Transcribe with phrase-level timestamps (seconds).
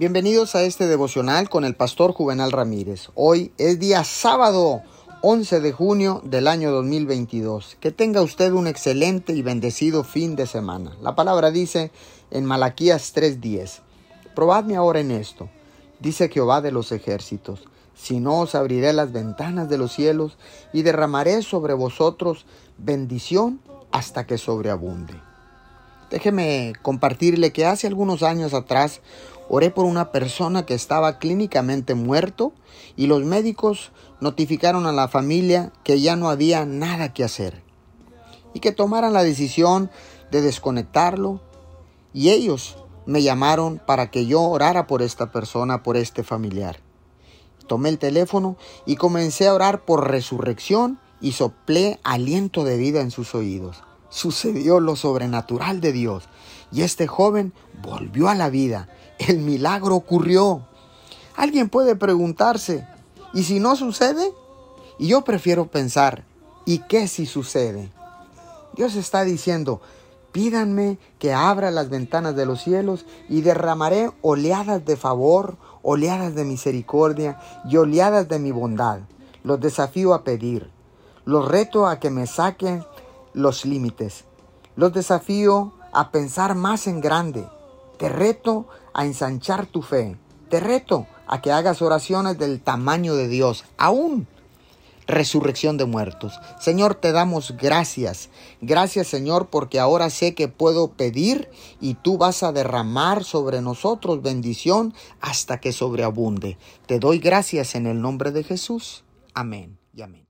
[0.00, 3.10] Bienvenidos a este devocional con el pastor Juvenal Ramírez.
[3.14, 4.80] Hoy es día sábado
[5.20, 7.76] 11 de junio del año 2022.
[7.80, 10.96] Que tenga usted un excelente y bendecido fin de semana.
[11.02, 11.90] La palabra dice
[12.30, 13.82] en Malaquías 3:10,
[14.34, 15.50] Probadme ahora en esto,
[15.98, 17.64] dice Jehová de los ejércitos,
[17.94, 20.38] si no os abriré las ventanas de los cielos
[20.72, 22.46] y derramaré sobre vosotros
[22.78, 23.60] bendición
[23.92, 25.29] hasta que sobreabunde.
[26.10, 29.00] Déjeme compartirle que hace algunos años atrás
[29.48, 32.52] oré por una persona que estaba clínicamente muerto
[32.96, 37.62] y los médicos notificaron a la familia que ya no había nada que hacer
[38.54, 39.88] y que tomaran la decisión
[40.32, 41.40] de desconectarlo
[42.12, 46.80] y ellos me llamaron para que yo orara por esta persona, por este familiar.
[47.68, 53.12] Tomé el teléfono y comencé a orar por resurrección y soplé aliento de vida en
[53.12, 56.28] sus oídos sucedió lo sobrenatural de Dios
[56.72, 58.88] y este joven volvió a la vida.
[59.18, 60.66] El milagro ocurrió.
[61.36, 62.86] Alguien puede preguntarse,
[63.32, 64.32] ¿y si no sucede?
[64.98, 66.24] Y yo prefiero pensar,
[66.66, 67.90] ¿y qué si sucede?
[68.76, 69.80] Dios está diciendo,
[70.32, 76.44] pídanme que abra las ventanas de los cielos y derramaré oleadas de favor, oleadas de
[76.44, 79.00] misericordia y oleadas de mi bondad.
[79.42, 80.70] Los desafío a pedir,
[81.24, 82.84] los reto a que me saquen
[83.34, 84.24] los límites.
[84.76, 87.46] Los desafío a pensar más en grande.
[87.98, 90.16] Te reto a ensanchar tu fe.
[90.48, 94.26] Te reto a que hagas oraciones del tamaño de Dios, aún
[95.10, 96.40] resurrección de muertos.
[96.58, 98.30] Señor, te damos gracias.
[98.60, 104.22] Gracias, Señor, porque ahora sé que puedo pedir y tú vas a derramar sobre nosotros
[104.22, 106.56] bendición hasta que sobreabunde.
[106.86, 109.04] Te doy gracias en el nombre de Jesús.
[109.34, 110.29] Amén y amén.